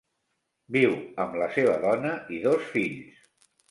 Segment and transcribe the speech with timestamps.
[0.77, 0.95] Viu
[1.27, 3.27] amb la seva dona i dos fills.